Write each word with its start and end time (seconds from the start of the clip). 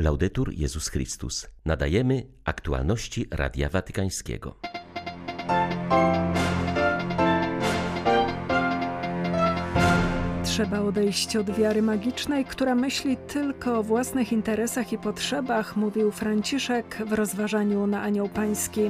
Laudetur 0.00 0.52
Jezus 0.52 0.88
Chrystus. 0.88 1.48
Nadajemy 1.64 2.26
aktualności 2.44 3.26
Radia 3.30 3.68
Watykańskiego. 3.68 4.56
Trzeba 10.44 10.80
odejść 10.80 11.36
od 11.36 11.50
wiary 11.50 11.82
magicznej, 11.82 12.44
która 12.44 12.74
myśli 12.74 13.16
tylko 13.16 13.78
o 13.78 13.82
własnych 13.82 14.32
interesach 14.32 14.92
i 14.92 14.98
potrzebach, 14.98 15.76
mówił 15.76 16.10
Franciszek 16.10 17.02
w 17.06 17.12
rozważaniu 17.12 17.86
na 17.86 18.02
Anioł 18.02 18.28
Pański. 18.28 18.82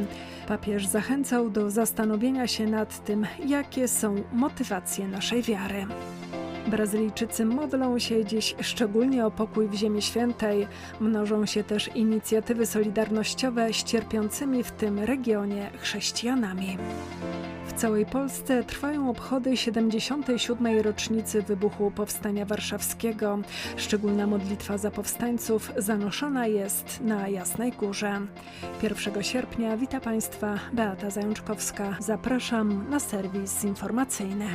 Papież 0.49 0.87
zachęcał 0.87 1.51
do 1.51 1.71
zastanowienia 1.71 2.47
się 2.47 2.67
nad 2.67 3.05
tym, 3.05 3.27
jakie 3.47 3.89
są 3.89 4.25
motywacje 4.33 5.09
naszej 5.09 5.43
wiary. 5.43 5.87
Brazylijczycy 6.71 7.45
modlą 7.45 7.99
się 7.99 8.25
dziś 8.25 8.55
szczególnie 8.61 9.27
o 9.27 9.31
pokój 9.31 9.69
w 9.69 9.75
Ziemi 9.75 10.03
Świętej. 10.03 10.67
Mnożą 11.01 11.47
się 11.47 11.65
też 11.65 11.91
inicjatywy 11.95 12.67
solidarnościowe 12.67 13.73
z 13.73 13.85
cierpiącymi 13.85 14.65
w 14.65 14.71
tym 14.71 14.99
regionie 14.99 15.71
chrześcijanami. 15.79 16.79
W 17.67 17.73
całej 17.73 18.07
Polsce 18.07 18.65
trwają 18.65 19.11
obchody 19.11 19.57
77. 19.57 20.81
rocznicy 20.81 21.43
wybuchu 21.43 21.91
Powstania 21.91 22.45
Warszawskiego. 22.45 23.39
Szczególna 23.77 24.27
modlitwa 24.27 24.79
za 24.79 24.91
powstańców 24.91 25.73
zanoszona 25.77 26.47
jest 26.47 27.01
na 27.01 27.29
Jasnej 27.29 27.73
Górze. 27.73 28.21
1 28.83 29.23
sierpnia 29.23 29.77
wita 29.77 30.01
Państwa 30.01 30.59
Beata 30.73 31.11
Zajączkowska. 31.11 31.97
Zapraszam 32.01 32.91
na 32.91 33.01
serwis 33.01 33.65
informacyjny. 33.65 34.47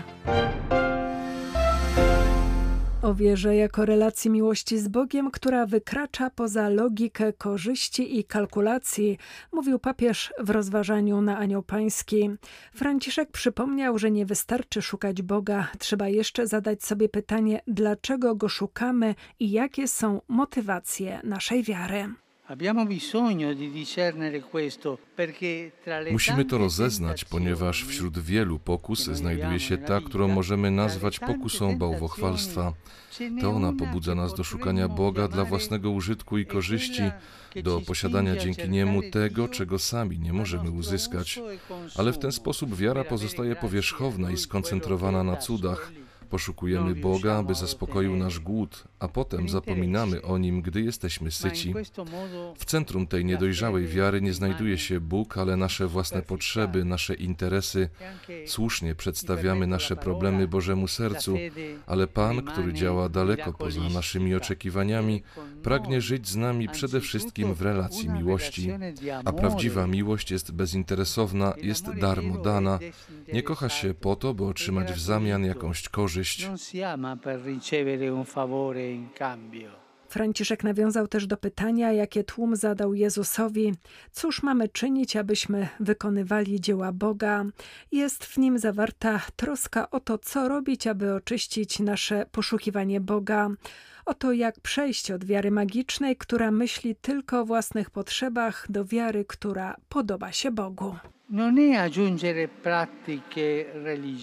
O 3.06 3.14
wierze 3.14 3.56
jako 3.56 3.86
relacji 3.86 4.32
miłości 4.32 4.78
z 4.78 4.88
Bogiem, 4.88 5.32
która 5.32 5.66
wykracza 5.66 6.30
poza 6.30 6.70
logikę 6.70 7.34
korzyści 7.34 8.20
i 8.20 8.24
kalkulacji, 8.24 9.18
mówił 9.52 9.80
papież 9.80 10.34
w 10.40 10.50
rozważaniu 10.50 11.22
na 11.22 11.38
Anioł 11.38 11.64
Pański. 11.64 12.30
Franciszek 12.74 13.32
przypomniał, 13.32 14.00
że 14.00 14.12
nie 14.12 14.26
wystarczy 14.26 14.82
szukać 14.82 15.22
Boga, 15.22 15.68
trzeba 15.80 16.08
jeszcze 16.08 16.48
zadać 16.48 16.84
sobie 16.84 17.10
pytanie, 17.10 17.62
dlaczego 17.68 18.36
go 18.36 18.50
szukamy 18.50 19.16
i 19.40 19.52
jakie 19.52 19.88
są 19.88 20.22
motywacje 20.28 21.22
naszej 21.24 21.64
wiary. 21.64 22.25
Musimy 26.12 26.46
to 26.46 26.58
rozeznać, 26.58 27.26
ponieważ 27.26 27.86
wśród 27.86 28.20
wielu 28.20 28.60
pokus 28.60 29.04
znajduje 29.04 29.60
się 29.60 29.78
ta, 29.78 30.02
którą 30.02 30.28
możemy 30.28 30.72
nazwać 30.72 31.20
pokusą 31.20 31.78
bałwochwalstwa. 31.78 32.74
To 33.42 33.50
ona 33.50 33.74
pobudza 33.74 34.16
nas 34.16 34.34
do 34.34 34.44
szukania 34.44 34.88
Boga 34.88 35.28
dla 35.28 35.46
własnego 35.46 35.92
użytku 35.92 36.38
i 36.38 36.46
korzyści, 36.46 37.04
do 37.64 37.82
posiadania 37.82 38.36
dzięki 38.36 38.70
Niemu 38.70 39.02
tego, 39.12 39.48
czego 39.48 39.80
sami 39.80 40.20
nie 40.20 40.34
możemy 40.34 40.72
uzyskać. 40.72 41.40
Ale 41.98 42.14
w 42.14 42.20
ten 42.20 42.32
sposób 42.32 42.76
wiara 42.76 43.04
pozostaje 43.04 43.56
powierzchowna 43.56 44.32
i 44.32 44.38
skoncentrowana 44.38 45.24
na 45.24 45.36
cudach. 45.38 45.92
Poszukujemy 46.30 46.96
Boga, 46.96 47.38
aby 47.38 47.56
zaspokoił 47.56 48.16
nasz 48.16 48.40
głód, 48.40 48.84
a 49.00 49.08
potem 49.08 49.50
zapominamy 49.50 50.22
o 50.22 50.38
Nim, 50.38 50.62
gdy 50.62 50.82
jesteśmy 50.82 51.32
syci. 51.32 51.74
W 52.58 52.66
centrum 52.66 53.08
tej 53.08 53.26
niedojrzałej 53.26 53.88
wiary 53.88 54.22
nie 54.22 54.34
znajduje 54.34 54.78
się 54.78 55.00
Bóg, 55.00 55.38
ale 55.38 55.58
nasze 55.58 55.88
własne 55.88 56.22
potrzeby, 56.22 56.86
nasze 56.86 57.14
interesy. 57.14 57.90
Słusznie 58.46 58.96
przedstawiamy 58.96 59.68
nasze 59.68 59.96
problemy 59.96 60.48
Bożemu 60.48 60.88
sercu, 60.88 61.38
ale 61.88 62.08
Pan, 62.08 62.42
który 62.42 62.74
działa 62.74 63.10
daleko 63.10 63.54
poza 63.54 63.82
naszymi 63.82 64.36
oczekiwaniami, 64.36 65.24
pragnie 65.64 66.02
żyć 66.02 66.28
z 66.28 66.36
nami 66.36 66.70
przede 66.70 67.02
wszystkim 67.02 67.54
w 67.54 67.62
relacji 67.62 68.10
miłości. 68.10 68.70
A 69.26 69.34
prawdziwa 69.34 69.88
miłość 69.88 70.32
jest 70.32 70.52
bezinteresowna, 70.52 71.54
jest 71.62 71.92
darmo 71.92 72.38
dana, 72.38 72.80
nie 73.34 73.44
kocha 73.44 73.70
się 73.70 73.94
po 73.94 74.16
to, 74.16 74.34
by 74.34 74.46
otrzymać 74.46 74.92
w 74.92 75.00
zamian 75.00 75.46
jakąś 75.46 75.90
korzyść. 75.90 76.15
Franciszek 80.10 80.64
nawiązał 80.64 81.08
też 81.08 81.28
do 81.28 81.38
pytania, 81.38 81.92
jakie 81.92 82.24
tłum 82.24 82.56
zadał 82.56 82.94
Jezusowi: 82.94 83.74
Cóż 84.12 84.44
mamy 84.44 84.70
czynić, 84.70 85.16
abyśmy 85.16 85.68
wykonywali 85.80 86.62
dzieła 86.62 86.92
Boga? 86.92 87.46
Jest 87.92 88.26
w 88.26 88.38
nim 88.38 88.60
zawarta 88.60 89.22
troska 89.36 89.90
o 89.90 90.00
to, 90.00 90.18
co 90.18 90.50
robić, 90.50 90.88
aby 90.88 91.14
oczyścić 91.14 91.80
nasze 91.80 92.26
poszukiwanie 92.32 93.02
Boga. 93.02 93.50
O 94.06 94.14
to, 94.14 94.34
jak 94.34 94.60
przejść 94.60 95.12
od 95.12 95.26
wiary 95.26 95.52
magicznej, 95.52 96.16
która 96.16 96.52
myśli 96.52 96.96
tylko 96.96 97.40
o 97.40 97.46
własnych 97.46 97.90
potrzebach, 97.90 98.66
do 98.70 98.86
wiary, 98.86 99.26
która 99.26 99.76
podoba 99.90 100.32
się 100.32 100.52
Bogu. 100.52 100.96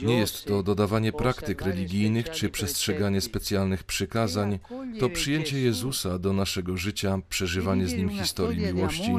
Nie 0.03 0.19
jest 0.19 0.45
to 0.45 0.63
dodawanie 0.63 1.13
praktyk 1.13 1.63
religijnych 1.63 2.31
czy 2.31 2.49
przestrzeganie 2.49 3.21
specjalnych 3.21 3.85
przykazań, 3.85 4.59
to 5.01 5.09
przyjęcie 5.09 5.61
Jezusa 5.61 6.19
do 6.19 6.33
naszego 6.33 6.77
życia, 6.77 7.19
przeżywanie 7.29 7.87
z 7.87 7.95
Nim 7.95 8.09
historii 8.09 8.67
miłości. 8.67 9.13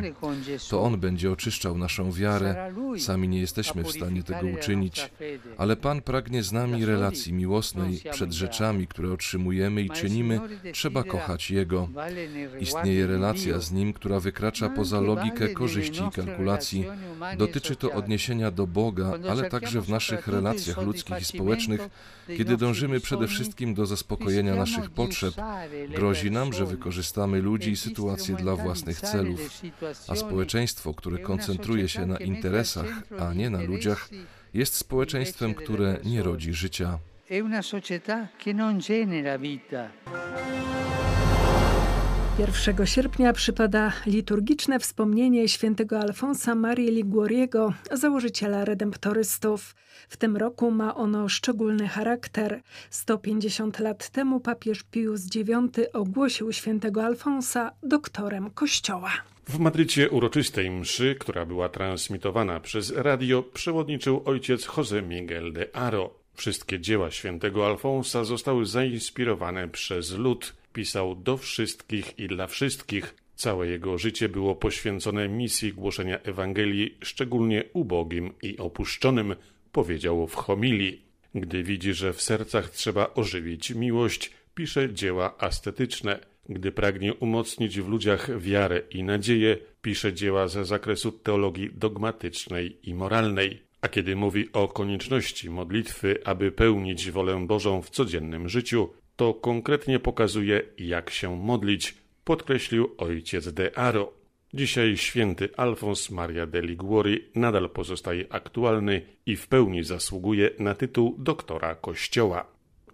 To 0.69 0.81
On 0.81 0.99
będzie 0.99 1.31
oczyszczał 1.31 1.77
naszą 1.77 2.11
wiarę, 2.11 2.73
sami 2.97 3.27
nie 3.27 3.39
jesteśmy 3.39 3.83
w 3.83 3.91
stanie 3.91 4.23
tego 4.23 4.47
uczynić, 4.47 5.11
ale 5.57 5.75
Pan 5.75 6.01
pragnie 6.01 6.43
z 6.43 6.51
nami 6.51 6.85
relacji 6.85 7.33
miłosnej 7.33 8.01
przed 8.11 8.33
rzeczami, 8.33 8.87
które 8.87 9.13
otrzymujemy 9.13 9.81
i 9.81 9.89
czynimy, 9.89 10.39
trzeba 10.71 11.03
kochać 11.03 11.51
Jego. 11.51 11.89
Istnieje 12.59 13.07
relacja 13.07 13.59
z 13.59 13.71
Nim, 13.71 13.93
która 13.93 14.19
wykracza 14.19 14.69
poza 14.69 15.01
logikę 15.01 15.49
korzyści 15.49 16.01
i 16.03 16.11
kalkulacji, 16.11 16.85
dotyczy 17.37 17.75
to 17.75 17.91
odniesienia 17.91 18.51
do 18.51 18.67
Boga, 18.67 19.13
ale 19.29 19.49
także 19.49 19.81
w 19.81 19.89
naszych 19.89 20.27
relacjach 20.27 20.77
ludzkich 20.77 21.21
i 21.21 21.25
społecznych, 21.25 21.89
kiedy 22.27 22.57
dążymy 22.57 22.99
przede 22.99 23.27
wszystkim 23.27 23.73
do 23.73 23.85
zaspokojenia 23.85 24.55
naszych 24.55 24.89
potrzeb. 24.89 25.33
Grozi 25.89 26.31
nam, 26.31 26.53
że 26.53 26.65
wykorzystamy 26.65 27.41
ludzi 27.41 27.71
i 27.71 27.77
sytuacje 27.77 28.35
dla 28.35 28.55
własnych 28.55 29.01
celów, 29.01 29.61
a 30.07 30.15
społeczeństwo, 30.15 30.93
które 30.93 31.17
koncentruje 31.17 31.89
się 31.89 32.05
na 32.05 32.17
interesach, 32.17 33.03
a 33.19 33.33
nie 33.33 33.49
na 33.49 33.61
ludziach, 33.61 34.09
jest 34.53 34.75
społeczeństwem, 34.75 35.53
które 35.53 35.97
nie 36.03 36.23
rodzi 36.23 36.53
życia. 36.53 36.99
1 42.39 42.85
sierpnia 42.85 43.33
przypada 43.33 43.93
liturgiczne 44.05 44.79
wspomnienie 44.79 45.47
świętego 45.47 45.99
Alfonsa 45.99 46.55
Marii 46.55 46.91
Liguoriego, 46.91 47.73
założyciela 47.91 48.65
redemptorystów. 48.65 49.75
W 50.09 50.17
tym 50.17 50.37
roku 50.37 50.71
ma 50.71 50.95
ono 50.95 51.29
szczególny 51.29 51.87
charakter. 51.87 52.61
150 52.89 53.79
lat 53.79 54.09
temu 54.09 54.39
papież 54.39 54.83
Pius 54.83 55.35
IX 55.35 55.49
ogłosił 55.93 56.53
świętego 56.53 57.03
Alfonsa 57.03 57.71
doktorem 57.83 58.49
Kościoła. 58.51 59.11
W 59.47 59.59
Madrycie 59.59 60.09
uroczystej 60.09 60.71
mszy, 60.71 61.15
która 61.19 61.45
była 61.45 61.69
transmitowana 61.69 62.59
przez 62.59 62.91
radio, 62.95 63.43
przewodniczył 63.43 64.21
ojciec 64.25 64.67
José 64.67 65.07
Miguel 65.07 65.53
de 65.53 65.75
Aro. 65.75 66.22
Wszystkie 66.33 66.79
dzieła 66.79 67.11
świętego 67.11 67.65
Alfonsa 67.65 68.23
zostały 68.23 68.65
zainspirowane 68.65 69.67
przez 69.67 70.11
lud 70.11 70.53
pisał 70.73 71.15
do 71.15 71.37
wszystkich 71.37 72.19
i 72.19 72.27
dla 72.27 72.47
wszystkich. 72.47 73.15
Całe 73.35 73.67
jego 73.67 73.97
życie 73.97 74.29
było 74.29 74.55
poświęcone 74.55 75.29
misji 75.29 75.73
głoszenia 75.73 76.19
Ewangelii, 76.19 76.97
szczególnie 77.01 77.63
ubogim 77.73 78.33
i 78.41 78.57
opuszczonym, 78.57 79.35
powiedział 79.71 80.27
w 80.27 80.35
homilii. 80.35 81.01
Gdy 81.35 81.63
widzi, 81.63 81.93
że 81.93 82.13
w 82.13 82.21
sercach 82.21 82.69
trzeba 82.69 83.13
ożywić 83.13 83.71
miłość, 83.71 84.31
pisze 84.55 84.93
dzieła 84.93 85.37
ascetyczne. 85.37 86.19
Gdy 86.49 86.71
pragnie 86.71 87.13
umocnić 87.13 87.81
w 87.81 87.87
ludziach 87.87 88.39
wiarę 88.39 88.81
i 88.91 89.03
nadzieję, 89.03 89.57
pisze 89.81 90.13
dzieła 90.13 90.47
ze 90.47 90.65
zakresu 90.65 91.11
teologii 91.11 91.69
dogmatycznej 91.73 92.77
i 92.83 92.93
moralnej. 92.93 93.61
A 93.83 93.89
kiedy 93.89 94.15
mówi 94.15 94.49
o 94.53 94.67
konieczności 94.67 95.49
modlitwy, 95.49 96.19
aby 96.25 96.51
pełnić 96.51 97.11
wolę 97.11 97.45
Bożą 97.47 97.81
w 97.81 97.89
codziennym 97.89 98.49
życiu, 98.49 98.89
to 99.15 99.33
konkretnie 99.33 99.99
pokazuje, 99.99 100.61
jak 100.77 101.09
się 101.09 101.37
modlić, 101.37 101.95
podkreślił 102.23 102.95
ojciec 102.97 103.53
de 103.53 103.77
Aro. 103.77 104.13
Dzisiaj 104.53 104.97
święty 104.97 105.49
Alfons 105.57 106.09
Maria 106.09 106.45
de 106.45 106.61
Liguori 106.61 107.25
nadal 107.35 107.69
pozostaje 107.69 108.25
aktualny 108.29 109.01
i 109.25 109.35
w 109.35 109.47
pełni 109.47 109.83
zasługuje 109.83 110.49
na 110.59 110.75
tytuł 110.75 111.15
doktora 111.19 111.75
Kościoła. 111.75 112.45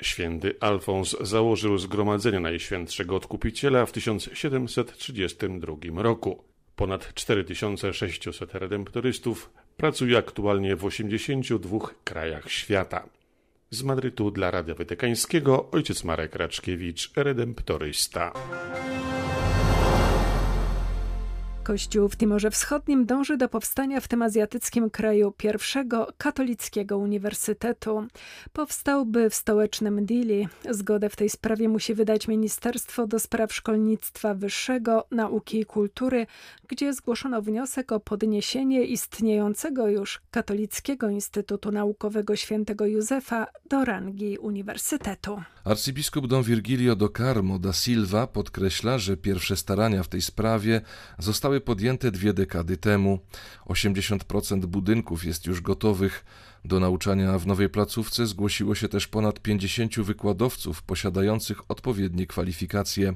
Święty 0.02 0.56
Alfons 0.60 1.16
założył 1.22 1.78
Zgromadzenie 1.78 2.40
Najświętszego 2.40 3.16
Odkupiciela 3.16 3.86
w 3.86 3.92
1732 3.92 6.04
roku. 6.04 6.44
Ponad 6.76 7.14
4600 7.14 8.56
redemptorystów 8.56 9.50
pracuje 9.80 10.18
aktualnie 10.18 10.76
w 10.76 10.86
82 10.86 11.80
krajach 12.04 12.52
świata. 12.52 13.10
Z 13.70 13.84
Madrytu 13.84 14.32
dla 14.32 14.52
Radia 14.52 14.76
Watykańskiego 14.76 15.72
ojciec 15.72 16.04
Marek 16.04 16.36
Raczkiewicz, 16.36 17.12
redemptorysta. 17.16 18.34
Kościół 21.70 22.10
w 22.10 22.18
Timorze 22.18 22.52
Wschodnim 22.52 23.06
dąży 23.06 23.38
do 23.38 23.50
powstania 23.50 24.00
w 24.02 24.08
tym 24.08 24.22
azjatyckim 24.22 24.90
kraju 24.90 25.32
pierwszego 25.32 26.08
katolickiego 26.18 26.98
uniwersytetu. 26.98 28.08
Powstałby 28.54 29.30
w 29.30 29.36
stołecznym 29.36 30.06
Dili. 30.06 30.48
Zgodę 30.70 31.10
w 31.10 31.16
tej 31.16 31.30
sprawie 31.30 31.70
musi 31.70 31.94
wydać 31.94 32.28
Ministerstwo 32.28 33.08
do 33.08 33.20
Spraw 33.20 33.54
Szkolnictwa 33.54 34.34
Wyższego, 34.34 35.08
Nauki 35.12 35.60
i 35.60 35.66
Kultury, 35.66 36.28
gdzie 36.68 36.94
zgłoszono 36.94 37.42
wniosek 37.42 37.92
o 37.92 38.00
podniesienie 38.00 38.84
istniejącego 38.84 39.88
już 39.88 40.22
Katolickiego 40.32 41.10
Instytutu 41.10 41.72
Naukowego 41.72 42.36
Świętego 42.36 42.86
Józefa 42.86 43.48
do 43.70 43.86
rangi 43.86 44.38
uniwersytetu. 44.38 45.42
Arcybiskup 45.64 46.28
Don 46.28 46.44
Virgilio 46.44 46.96
do 46.96 47.10
Carmo 47.10 47.60
da 47.60 47.74
Silva 47.74 48.28
podkreśla, 48.28 48.98
że 48.98 49.18
pierwsze 49.18 49.56
starania 49.58 50.04
w 50.04 50.08
tej 50.08 50.22
sprawie 50.22 50.82
zostały 51.20 51.59
podjęte 51.60 52.12
dwie 52.12 52.34
dekady 52.34 52.78
temu. 52.78 53.20
80% 53.66 54.66
budynków 54.66 55.26
jest 55.26 55.46
już 55.46 55.62
gotowych. 55.62 56.26
Do 56.66 56.80
nauczania 56.80 57.40
w 57.40 57.48
nowej 57.48 57.70
placówce 57.70 58.28
zgłosiło 58.28 58.76
się 58.76 58.90
też 58.90 59.08
ponad 59.08 59.40
50 59.40 60.00
wykładowców 60.00 60.84
posiadających 60.84 61.72
odpowiednie 61.72 62.28
kwalifikacje. 62.28 63.14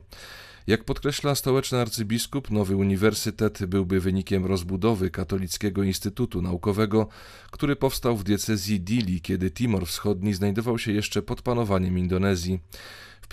Jak 0.68 0.84
podkreśla 0.84 1.36
stołeczny 1.36 1.80
arcybiskup, 1.80 2.52
nowy 2.52 2.76
uniwersytet 2.76 3.66
byłby 3.66 4.00
wynikiem 4.00 4.46
rozbudowy 4.46 5.10
Katolickiego 5.10 5.84
Instytutu 5.84 6.42
Naukowego, 6.42 7.08
który 7.52 7.76
powstał 7.76 8.18
w 8.18 8.24
diecezji 8.24 8.82
Dili, 8.82 9.22
kiedy 9.22 9.52
Timor 9.52 9.88
Wschodni 9.88 10.34
znajdował 10.34 10.80
się 10.80 10.92
jeszcze 10.92 11.22
pod 11.22 11.42
panowaniem 11.42 11.98
Indonezji. 11.98 12.60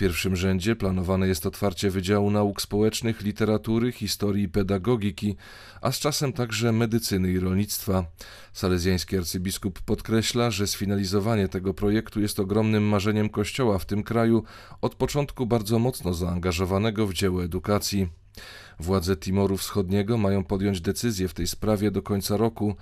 Pierwszym 0.01 0.35
rzędzie 0.35 0.75
planowane 0.75 1.27
jest 1.27 1.45
otwarcie 1.45 1.89
Wydziału 1.89 2.31
Nauk 2.31 2.61
Społecznych, 2.61 3.21
Literatury, 3.21 3.91
Historii 3.91 4.43
i 4.43 4.49
Pedagogiki, 4.49 5.35
a 5.81 5.91
z 5.91 5.99
czasem 5.99 6.33
także 6.33 6.71
medycyny 6.71 7.31
i 7.31 7.39
rolnictwa. 7.39 8.05
Salezjański 8.53 9.17
arcybiskup 9.17 9.81
podkreśla, 9.81 10.51
że 10.51 10.67
sfinalizowanie 10.67 11.47
tego 11.47 11.73
projektu 11.73 12.21
jest 12.21 12.39
ogromnym 12.39 12.83
marzeniem 12.83 13.29
Kościoła 13.29 13.79
w 13.79 13.85
tym 13.85 14.03
kraju, 14.03 14.43
od 14.81 14.95
początku 14.95 15.45
bardzo 15.45 15.79
mocno 15.79 16.13
zaangażowanego 16.13 17.07
w 17.07 17.13
dzieło 17.13 17.43
edukacji. 17.43 18.07
Władze 18.79 19.17
Timoru 19.17 19.57
Wschodniego 19.57 20.17
mają 20.17 20.43
podjąć 20.43 20.81
decyzję 20.81 21.27
w 21.27 21.33
tej 21.33 21.47
sprawie 21.47 21.91
do 21.91 22.01
końca 22.01 22.37
roku. 22.37 22.75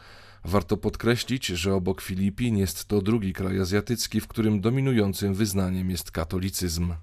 Warto 0.45 0.77
podkreślić, 0.77 1.45
że 1.45 1.73
obok 1.73 2.01
Filipin 2.01 2.57
jest 2.57 2.85
to 2.85 3.01
drugi 3.01 3.33
kraj 3.33 3.59
azjatycki, 3.59 4.21
w 4.21 4.27
którym 4.27 4.61
dominującym 4.61 5.33
wyznaniem 5.33 5.89
jest 5.89 6.11
katolicyzm. 6.11 6.93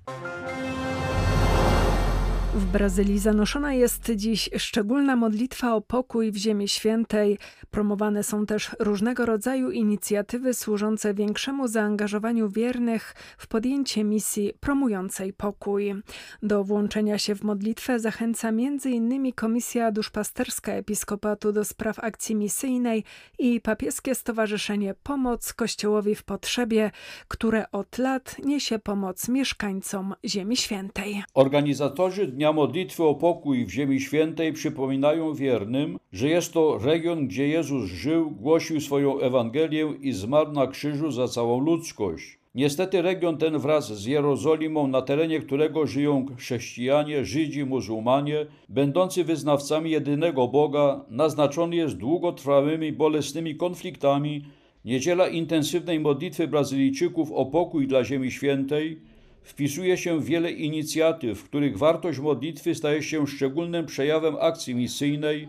W 2.56 2.64
Brazylii 2.64 3.19
zanoszona 3.19 3.75
jest 3.75 4.11
dziś 4.14 4.50
szczególna 4.56 5.17
modlitwa 5.17 5.75
o 5.75 5.81
pokój 5.81 6.32
w 6.32 6.37
Ziemi 6.37 6.69
Świętej. 6.69 7.38
Promowane 7.70 8.23
są 8.23 8.47
też 8.47 8.70
różnego 8.79 9.26
rodzaju 9.26 9.70
inicjatywy 9.70 10.55
służące 10.55 11.14
większemu 11.14 11.69
zaangażowaniu 11.69 12.49
wiernych 12.49 13.14
w 13.38 13.47
podjęcie 13.47 14.05
misji 14.05 14.53
promującej 14.61 15.32
pokój. 15.32 15.94
Do 16.43 16.64
włączenia 16.64 17.19
się 17.19 17.35
w 17.35 17.43
modlitwę 17.43 18.00
zachęca 18.00 18.49
m.in. 18.49 19.32
Komisja 19.32 19.93
Duszpasterska 19.93 20.73
Episkopatu 20.73 21.52
do 21.52 21.64
Spraw 21.64 21.99
Akcji 21.99 22.35
Misyjnej 22.35 23.05
i 23.38 23.61
Papieskie 23.61 24.14
Stowarzyszenie 24.14 24.94
Pomoc 25.02 25.52
Kościołowi 25.52 26.14
w 26.14 26.25
Potrzebie, 26.25 26.91
które 27.29 27.70
od 27.70 27.99
lat 27.99 28.37
niesie 28.44 28.79
pomoc 28.79 29.29
mieszkańcom 29.29 30.14
Ziemi 30.25 30.56
Świętej. 30.56 31.23
Organizatorzy 31.35 32.26
Dnia 32.26 32.45
Modlitwy 32.52 33.04
o 33.04 33.14
Pokój 33.14 33.64
w 33.64 33.70
Ziemi 33.70 34.00
Świętej 34.00 34.52
przypominają 34.52 35.34
wiernym, 35.34 35.98
że 36.12 36.28
jest 36.28 36.52
to 36.52 36.78
region, 36.78 37.26
gdzie 37.26 37.48
Jezus 37.48 37.84
żył, 37.90 38.31
głosił 38.31 38.81
swoją 38.81 39.20
Ewangelię 39.20 39.94
i 40.00 40.12
zmarł 40.12 40.52
na 40.52 40.66
krzyżu 40.66 41.10
za 41.10 41.28
całą 41.28 41.60
ludzkość. 41.60 42.38
Niestety 42.54 43.02
region 43.02 43.37
ten 43.38 43.58
wraz 43.58 43.93
z 43.93 44.04
Jerozolimą, 44.06 44.87
na 44.87 45.02
terenie 45.02 45.40
którego 45.40 45.87
żyją 45.87 46.26
chrześcijanie, 46.37 47.25
Żydzi, 47.25 47.64
muzułmanie, 47.64 48.46
będący 48.69 49.25
wyznawcami 49.25 49.90
jedynego 49.90 50.49
Boga, 50.49 51.04
naznaczony 51.10 51.76
jest 51.76 51.96
długotrwałymi, 51.96 52.92
bolesnymi 52.92 53.56
konfliktami, 53.56 54.44
niedziela 54.84 55.28
intensywnej 55.28 56.00
modlitwy 56.00 56.49
Brazylijczyków 56.49 57.32
o 57.32 57.46
pokój 57.46 57.87
dla 57.87 58.04
Ziemi 58.04 58.31
Świętej, 58.31 59.00
wpisuje 59.46 59.96
się 59.96 60.20
wiele 60.20 60.50
inicjatyw, 60.50 61.38
w 61.38 61.44
których 61.44 61.78
wartość 61.78 62.19
modlitwy 62.19 62.75
staje 62.75 63.02
się 63.02 63.26
szczególnym 63.26 63.87
przejawem 63.87 64.37
akcji 64.40 64.75
misyjnej 64.75 65.48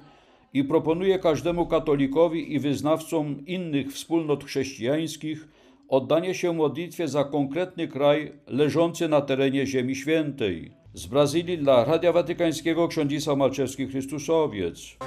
i 0.54 0.64
proponuje 0.64 1.20
każdemu 1.20 1.66
katolikowi 1.66 2.54
i 2.54 2.60
wyznawcom 2.60 3.46
innych 3.46 3.94
wspólnot 3.94 4.44
chrześcijańskich 4.44 5.48
oddanie 5.88 6.36
się 6.36 6.54
modlitwie 6.54 7.08
za 7.08 7.24
konkretny 7.24 7.88
kraj 7.88 8.32
leżący 8.48 9.08
na 9.08 9.22
terenie 9.22 9.68
Ziemi 9.68 9.96
Świętej. 9.96 10.72
Z 10.94 11.06
Brazylii 11.06 11.58
dla 11.58 11.86
Radia 11.86 12.12
Watykańskiego 12.12 12.88
ksiądz 12.88 13.28
Malczewski 13.38 13.88
Chrystusowiec. 13.88 14.98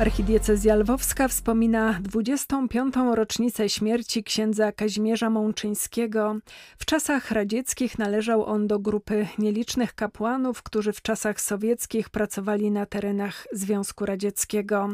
Archidiecezja 0.00 0.76
Lwowska 0.76 1.28
wspomina 1.28 1.98
25. 2.02 2.94
rocznicę 3.14 3.68
śmierci 3.68 4.24
księdza 4.24 4.72
Kazimierza 4.72 5.30
Mączyńskiego. 5.30 6.36
W 6.78 6.84
czasach 6.84 7.30
radzieckich 7.30 7.98
należał 7.98 8.44
on 8.44 8.66
do 8.66 8.78
grupy 8.78 9.26
nielicznych 9.38 9.94
kapłanów, 9.94 10.62
którzy 10.62 10.92
w 10.92 11.02
czasach 11.02 11.40
sowieckich 11.40 12.10
pracowali 12.10 12.70
na 12.70 12.86
terenach 12.86 13.46
Związku 13.52 14.06
Radzieckiego. 14.06 14.88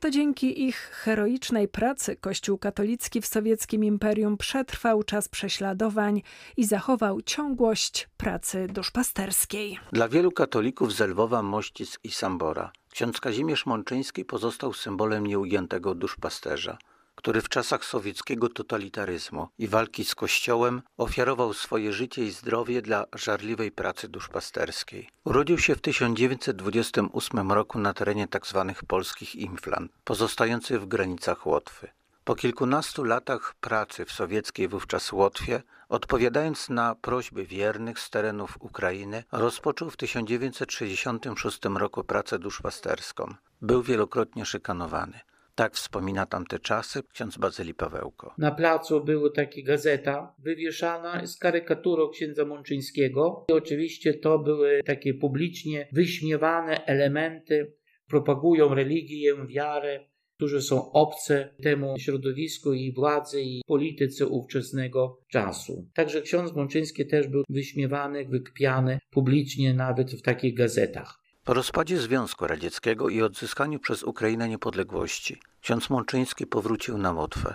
To 0.00 0.10
dzięki 0.10 0.62
ich 0.62 0.76
heroicznej 0.76 1.68
pracy 1.68 2.16
Kościół 2.16 2.58
katolicki 2.58 3.20
w 3.20 3.26
sowieckim 3.26 3.84
imperium 3.84 4.36
przetrwał 4.36 5.02
czas 5.02 5.28
prześladowań 5.28 6.22
i 6.56 6.64
zachował 6.64 7.22
ciągłość 7.22 8.08
pracy 8.16 8.66
duszpasterskiej. 8.66 9.78
Dla 9.92 10.08
wielu 10.08 10.32
katolików 10.32 10.92
z 10.92 11.00
Lwowa, 11.00 11.42
Mościc 11.42 11.98
i 12.04 12.10
Sambora 12.10 12.72
Ksiądz 12.92 13.20
Kazimierz 13.20 13.66
Mączyński 13.66 14.24
pozostał 14.24 14.72
symbolem 14.72 15.26
nieugiętego 15.26 15.94
duszpasterza, 15.94 16.78
który 17.14 17.40
w 17.40 17.48
czasach 17.48 17.84
sowieckiego 17.84 18.48
totalitaryzmu 18.48 19.48
i 19.58 19.68
walki 19.68 20.04
z 20.04 20.14
Kościołem 20.14 20.82
ofiarował 20.96 21.54
swoje 21.54 21.92
życie 21.92 22.24
i 22.24 22.30
zdrowie 22.30 22.82
dla 22.82 23.04
żarliwej 23.14 23.70
pracy 23.70 24.08
duszpasterskiej. 24.08 25.08
Urodził 25.24 25.58
się 25.58 25.74
w 25.74 25.80
1928 25.80 27.52
roku 27.52 27.78
na 27.78 27.94
terenie 27.94 28.28
tzw. 28.28 28.64
Tak 28.68 28.84
polskich 28.84 29.34
Inflant, 29.34 29.92
pozostających 30.04 30.80
w 30.80 30.86
granicach 30.86 31.46
Łotwy. 31.46 31.88
Po 32.24 32.34
kilkunastu 32.34 33.04
latach 33.04 33.54
pracy 33.60 34.04
w 34.04 34.12
sowieckiej 34.12 34.68
wówczas 34.68 35.12
Łotwie, 35.12 35.62
odpowiadając 35.88 36.70
na 36.70 36.94
prośby 36.94 37.46
wiernych 37.46 37.98
z 37.98 38.10
terenów 38.10 38.56
Ukrainy, 38.60 39.24
rozpoczął 39.32 39.90
w 39.90 39.96
1966 39.96 41.58
roku 41.78 42.04
pracę 42.04 42.38
duszpasterską. 42.38 43.34
Był 43.62 43.82
wielokrotnie 43.82 44.44
szykanowany. 44.44 45.20
Tak 45.54 45.74
wspomina 45.74 46.26
tamte 46.26 46.58
czasy 46.58 47.02
ksiądz 47.12 47.38
Bazyli 47.38 47.74
Pawełko. 47.74 48.34
Na 48.38 48.50
placu 48.50 49.04
była 49.04 49.30
taka 49.30 49.62
gazeta 49.64 50.34
wywieszana 50.38 51.26
z 51.26 51.38
karykaturą 51.38 52.08
księdza 52.08 52.44
Mączyńskiego. 52.44 53.44
I 53.48 53.52
oczywiście 53.52 54.14
to 54.14 54.38
były 54.38 54.80
takie 54.84 55.14
publicznie 55.14 55.88
wyśmiewane 55.92 56.84
elementy, 56.86 57.72
propagują 58.08 58.74
religię, 58.74 59.46
wiarę, 59.46 60.11
którzy 60.42 60.62
są 60.62 60.92
obce 60.92 61.54
temu 61.62 61.98
środowisku 61.98 62.72
i 62.72 62.92
władzy 62.92 63.42
i 63.42 63.62
polityce 63.66 64.26
ówczesnego 64.26 65.18
czasu. 65.28 65.86
Także 65.94 66.22
ksiądz 66.22 66.52
Mączyński 66.54 67.06
też 67.06 67.28
był 67.28 67.44
wyśmiewany, 67.48 68.24
wykpiany 68.24 68.98
publicznie 69.10 69.74
nawet 69.74 70.10
w 70.10 70.22
takich 70.22 70.54
gazetach. 70.54 71.18
Po 71.44 71.54
rozpadzie 71.54 71.98
Związku 71.98 72.46
Radzieckiego 72.46 73.08
i 73.08 73.22
odzyskaniu 73.22 73.78
przez 73.78 74.02
Ukrainę 74.02 74.48
niepodległości, 74.48 75.40
ksiądz 75.60 75.90
Mączyński 75.90 76.46
powrócił 76.46 76.98
na 76.98 77.12
Motwę, 77.12 77.54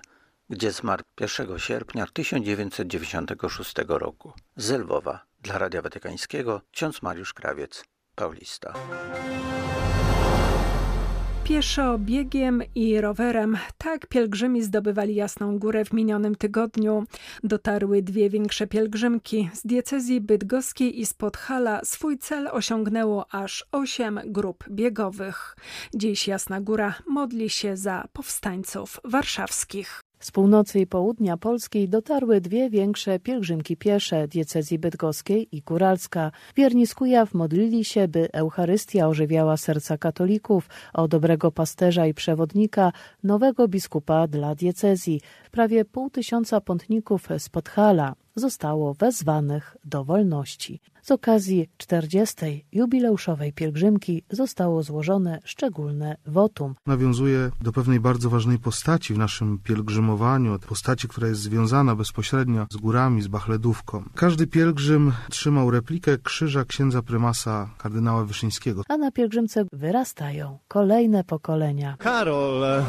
gdzie 0.49 0.71
zmarł 0.71 1.03
1 1.19 1.59
sierpnia 1.59 2.07
1996 2.13 3.73
roku. 3.87 4.33
Z 4.55 4.71
Lwowa 4.71 5.25
dla 5.41 5.57
Radia 5.57 5.81
Watykańskiego 5.81 6.61
ksiądz 6.71 7.01
Mariusz 7.01 7.33
Krawiec, 7.33 7.83
Paulista. 8.15 8.73
Pieszo, 11.47 11.97
biegiem 11.99 12.63
i 12.75 13.01
rowerem. 13.01 13.57
Tak 13.77 14.07
pielgrzymi 14.07 14.63
zdobywali 14.63 15.15
Jasną 15.15 15.59
Górę 15.59 15.85
w 15.85 15.93
minionym 15.93 16.35
tygodniu. 16.35 17.03
Dotarły 17.43 18.01
dwie 18.01 18.29
większe 18.29 18.67
pielgrzymki. 18.67 19.49
Z 19.53 19.65
diecezji 19.65 20.21
bydgoskiej 20.21 20.99
i 20.99 21.05
z 21.05 21.13
Podhala 21.13 21.81
swój 21.83 22.17
cel 22.17 22.47
osiągnęło 22.51 23.33
aż 23.33 23.65
osiem 23.71 24.19
grup 24.25 24.63
biegowych. 24.69 25.55
Dziś 25.95 26.27
Jasna 26.27 26.61
Góra 26.61 26.95
modli 27.07 27.49
się 27.49 27.77
za 27.77 28.07
powstańców 28.13 28.99
warszawskich. 29.03 30.06
Z 30.19 30.31
północy 30.31 30.79
i 30.79 30.87
południa 30.87 31.37
Polski 31.37 31.89
dotarły 31.89 32.41
dwie 32.41 32.69
większe 32.69 33.19
pielgrzymki 33.19 33.77
piesze 33.77 34.27
diecezji 34.27 34.79
bydgoskiej 34.79 35.47
i 35.51 35.61
góralska. 35.61 36.31
Wierni 36.55 36.87
z 36.87 36.95
Kujaw 36.95 37.33
modlili 37.33 37.85
się, 37.85 38.07
by 38.07 38.31
Eucharystia 38.33 39.07
ożywiała 39.07 39.57
serca 39.57 39.97
katolików 39.97 40.69
o 40.93 41.07
dobrego 41.07 41.51
pasterza 41.51 42.07
i 42.07 42.13
przewodnika, 42.13 42.91
nowego 43.23 43.67
biskupa 43.67 44.27
dla 44.27 44.55
diecezji. 44.55 45.21
Prawie 45.51 45.85
pół 45.85 46.09
tysiąca 46.09 46.61
pątników 46.61 47.27
z 47.37 47.49
Podhala 47.49 48.15
zostało 48.35 48.93
wezwanych 48.93 49.77
do 49.85 50.03
wolności. 50.03 50.81
Z 51.07 51.11
okazji 51.11 51.69
40. 51.77 52.65
jubileuszowej 52.71 53.53
pielgrzymki 53.53 54.23
zostało 54.29 54.83
złożone 54.83 55.39
szczególne 55.43 56.17
wotum. 56.25 56.75
Nawiązuje 56.85 57.49
do 57.61 57.71
pewnej 57.71 57.99
bardzo 57.99 58.29
ważnej 58.29 58.59
postaci 58.59 59.13
w 59.13 59.17
naszym 59.17 59.59
pielgrzymowaniu, 59.63 60.59
postaci, 60.59 61.07
która 61.07 61.27
jest 61.27 61.41
związana 61.41 61.95
bezpośrednio 61.95 62.67
z 62.71 62.77
górami, 62.77 63.21
z 63.21 63.27
Bachledówką. 63.27 64.03
Każdy 64.15 64.47
pielgrzym 64.47 65.13
trzymał 65.29 65.71
replikę 65.71 66.17
krzyża 66.17 66.65
księdza 66.65 67.01
prymasa 67.01 67.69
kardynała 67.77 68.25
Wyszyńskiego. 68.25 68.81
A 68.89 68.97
na 68.97 69.11
pielgrzymce 69.11 69.65
wyrastają 69.73 70.59
kolejne 70.67 71.23
pokolenia. 71.23 71.95
Karol, 71.99 72.83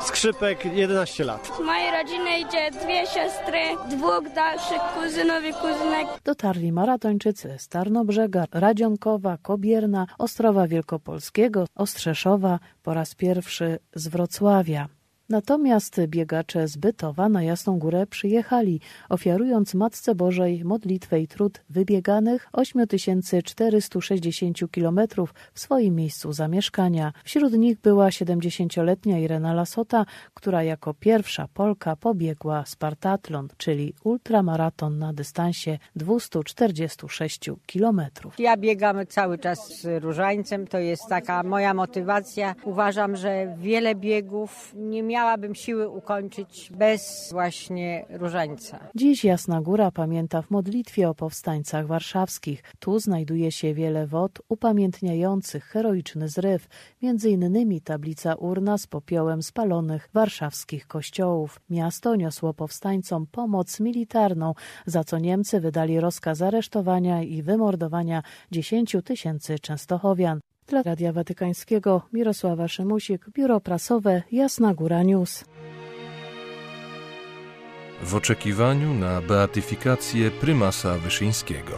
skrzypek 0.00 0.64
11 0.64 1.24
lat. 1.24 1.52
Z 1.56 1.60
mojej 1.64 1.90
rodziny 2.14 2.38
idzie 2.38 2.70
dwie 2.70 3.06
siostry, 3.06 3.58
dwóch 3.90 4.34
dalszych 4.34 4.80
kuzynów 4.94 5.44
i 5.44 5.52
kuzynek. 5.52 6.06
Dotarli 6.24 6.72
maratończycy 6.72 7.54
z 7.58 7.68
Tarnobrzega, 7.68 8.44
Radzionkowa, 8.52 9.38
Kobierna, 9.42 10.06
Ostrowa 10.18 10.68
Wielkopolskiego, 10.68 11.66
Ostrzeszowa, 11.74 12.58
po 12.82 12.94
raz 12.94 13.14
pierwszy 13.14 13.78
z 13.94 14.08
Wrocławia. 14.08 14.88
Natomiast 15.34 16.00
biegacze 16.06 16.68
z 16.68 16.76
Bytowa 16.76 17.28
na 17.28 17.42
Jasną 17.42 17.78
Górę 17.78 18.06
przyjechali, 18.06 18.80
ofiarując 19.08 19.74
Matce 19.74 20.14
Bożej 20.14 20.64
modlitwę 20.64 21.20
i 21.20 21.28
trud 21.28 21.60
wybieganych 21.70 22.48
8460 22.52 24.70
kilometrów 24.70 25.34
w 25.54 25.60
swoim 25.60 25.94
miejscu 25.94 26.32
zamieszkania. 26.32 27.12
Wśród 27.24 27.52
nich 27.52 27.80
była 27.80 28.08
70-letnia 28.08 29.18
Irena 29.18 29.54
Lasota, 29.54 30.06
która 30.34 30.62
jako 30.62 30.94
pierwsza 30.94 31.48
Polka 31.54 31.96
pobiegła 31.96 32.64
Spartatlon, 32.66 33.48
czyli 33.56 33.94
ultramaraton 34.04 34.98
na 34.98 35.12
dystansie 35.12 35.78
246 35.96 37.50
kilometrów. 37.66 38.34
Ja 38.38 38.56
biegam 38.56 39.06
cały 39.06 39.38
czas 39.38 39.80
z 39.80 40.02
różańcem, 40.02 40.66
to 40.66 40.78
jest 40.78 41.08
taka 41.08 41.42
moja 41.42 41.74
motywacja. 41.74 42.54
Uważam, 42.64 43.16
że 43.16 43.56
wiele 43.58 43.94
biegów 43.94 44.72
nie 44.76 45.02
miałabym 45.24 45.54
siły 45.54 45.88
ukończyć 45.88 46.70
bez 46.78 47.28
właśnie 47.32 48.06
różańca. 48.10 48.78
Dziś 48.94 49.24
Jasna 49.24 49.60
Góra 49.60 49.90
pamięta 49.90 50.42
w 50.42 50.50
modlitwie 50.50 51.08
o 51.08 51.14
powstańcach 51.14 51.86
warszawskich. 51.86 52.62
Tu 52.78 52.98
znajduje 52.98 53.52
się 53.52 53.74
wiele 53.74 54.06
wod 54.06 54.38
upamiętniających 54.48 55.64
heroiczny 55.64 56.28
zryw, 56.28 56.66
między 57.02 57.30
innymi 57.30 57.80
tablica 57.80 58.34
urna 58.34 58.78
z 58.78 58.86
popiołem 58.86 59.42
spalonych 59.42 60.08
warszawskich 60.14 60.86
kościołów. 60.86 61.60
Miasto 61.70 62.16
niosło 62.16 62.54
powstańcom 62.54 63.26
pomoc 63.26 63.80
militarną, 63.80 64.54
za 64.86 65.04
co 65.04 65.18
Niemcy 65.18 65.60
wydali 65.60 66.00
rozkaz 66.00 66.42
aresztowania 66.42 67.22
i 67.22 67.42
wymordowania 67.42 68.22
10 68.50 68.96
tysięcy 69.04 69.58
Częstochowian. 69.58 70.40
Dla 70.66 70.82
Radia 70.82 71.12
Watykańskiego 71.12 72.02
Mirosława 72.12 72.68
Szymusik, 72.68 73.30
Biuro 73.30 73.60
Prasowe 73.60 74.22
Jasna 74.32 74.74
Góra 74.74 75.02
News. 75.02 75.44
W 78.02 78.14
oczekiwaniu 78.14 78.94
na 78.94 79.20
beatyfikację 79.20 80.30
prymasa 80.30 80.98
Wyszyńskiego. 80.98 81.72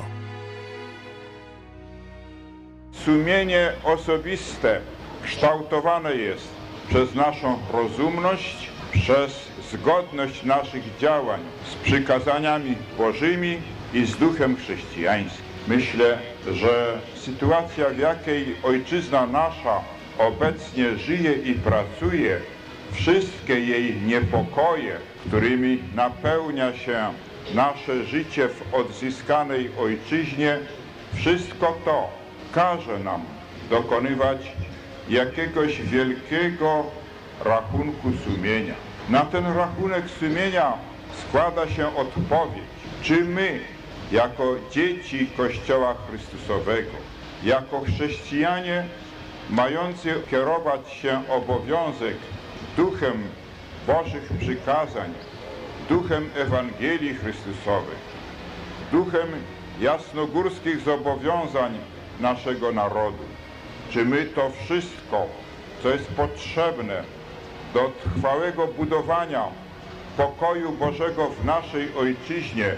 Sumienie 2.93 3.73
osobiste 3.85 4.81
kształtowane 5.23 6.15
jest 6.15 6.49
przez 6.89 7.15
naszą 7.15 7.59
rozumność, 7.73 8.71
przez 8.93 9.33
zgodność 9.73 10.45
naszych 10.45 10.97
działań 10.99 11.41
z 11.71 11.75
przykazaniami 11.75 12.77
Bożymi 12.99 13.59
i 13.95 14.07
z 14.07 14.17
duchem 14.17 14.57
chrześcijańskim. 14.57 15.46
Myślę, 15.69 16.19
że 16.53 16.99
sytuacja, 17.15 17.89
w 17.89 17.99
jakiej 17.99 18.57
ojczyzna 18.63 19.27
nasza 19.27 19.81
obecnie 20.19 20.97
żyje 20.97 21.33
i 21.33 21.55
pracuje, 21.55 22.41
wszystkie 22.93 23.61
jej 23.61 23.95
niepokoje, 23.95 24.97
którymi 25.27 25.83
napełnia 25.95 26.77
się 26.77 27.13
nasze 27.55 28.05
życie 28.05 28.49
w 28.49 28.75
odzyskanej 28.75 29.71
ojczyźnie, 29.81 30.59
wszystko 31.15 31.77
to 31.85 32.09
każe 32.53 32.99
nam 32.99 33.21
dokonywać 33.71 34.53
jakiegoś 35.09 35.83
wielkiego 35.83 36.85
rachunku 37.45 38.09
sumienia. 38.25 38.75
Na 39.09 39.21
ten 39.21 39.57
rachunek 39.57 40.05
sumienia 40.21 40.73
składa 41.23 41.69
się 41.69 41.97
odpowiedź, 41.97 42.65
czy 43.03 43.25
my 43.25 43.61
jako 44.13 44.57
dzieci 44.73 45.27
Kościoła 45.37 45.95
Chrystusowego, 46.09 46.97
jako 47.45 47.81
chrześcijanie 47.81 48.85
mający 49.51 50.15
kierować 50.31 50.91
się 50.91 51.23
obowiązek 51.29 52.17
duchem 52.77 53.23
Bożych 53.87 54.31
przykazań, 54.41 55.13
duchem 55.89 56.31
Ewangelii 56.37 57.15
Chrystusowej, 57.15 57.97
duchem 58.93 59.29
jasnogórskich 59.81 60.81
zobowiązań 60.81 61.79
naszego 62.21 62.73
narodu. 62.73 63.25
Czy 63.91 64.05
my 64.05 64.25
to 64.25 64.51
wszystko, 64.65 65.27
co 65.83 65.89
jest 65.89 66.09
potrzebne 66.09 67.03
do 67.75 67.93
trwałego 68.05 68.67
budowania 68.67 69.45
pokoju 70.17 70.73
Bożego 70.73 71.29
w 71.29 71.45
naszej 71.45 71.89
ojczyźnie, 71.99 72.75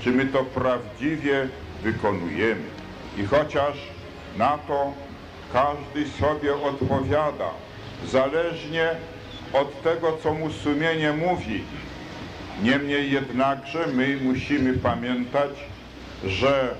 czy 0.00 0.10
my 0.10 0.26
to 0.26 0.44
prawdziwie 0.44 1.48
wykonujemy. 1.82 2.62
I 3.18 3.26
chociaż 3.26 3.76
na 4.38 4.58
to 4.58 4.92
każdy 5.52 6.10
sobie 6.10 6.54
odpowiada, 6.54 7.50
zależnie 8.06 8.90
od 9.52 9.82
tego, 9.82 10.18
co 10.22 10.34
mu 10.34 10.50
sumienie 10.50 11.12
mówi. 11.12 11.62
Niemniej 12.62 13.12
jednakże 13.12 13.86
my 13.86 14.18
musimy 14.22 14.72
pamiętać, 14.72 15.50
że 16.24 16.74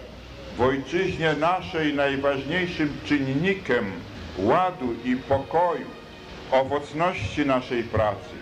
w 0.57 0.61
ojczyźnie 0.61 1.35
naszej 1.41 1.95
najważniejszym 1.95 2.97
czynnikiem 3.05 3.93
ładu 4.39 4.95
i 5.05 5.17
pokoju, 5.17 5.87
owocności 6.51 7.47
naszej 7.47 7.83
pracy, 7.83 8.35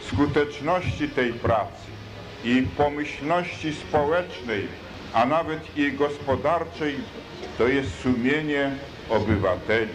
skuteczności 0.00 1.08
tej 1.08 1.32
pracy 1.32 1.95
i 2.46 2.62
pomyślności 2.76 3.74
społecznej, 3.74 4.68
a 5.12 5.26
nawet 5.26 5.78
i 5.78 5.92
gospodarczej, 5.92 6.94
to 7.58 7.68
jest 7.68 8.00
sumienie 8.00 8.70
obywateli. 9.10 9.92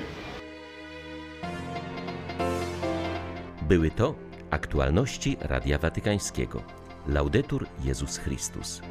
Były 3.61 3.91
to 3.91 4.15
aktualności 4.49 5.37
Radia 5.41 5.77
Watykańskiego. 5.77 6.63
Laudetur 7.07 7.67
Jezus 7.83 8.17
Chrystus. 8.17 8.81